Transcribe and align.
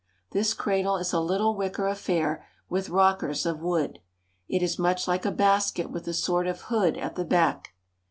This 0.31 0.55
cradle 0.55 0.97
is 0.97 1.13
a 1.13 1.19
little 1.19 1.53
wicker 1.55 1.85
affair 1.87 2.43
with 2.67 2.89
rockers 2.89 3.45
of 3.45 3.59
wood. 3.61 3.99
It 4.47 4.63
is 4.63 4.79
much 4.79 5.07
like 5.07 5.25
a 5.27 5.31
basket 5.31 5.91
with 5.91 6.07
a 6.07 6.13
sort 6.15 6.47
of 6.47 6.59
hood 6.61 6.97
at 6.97 7.13
the 7.13 7.23
back. 7.25 7.75